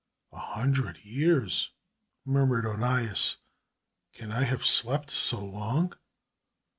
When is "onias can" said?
2.65-4.31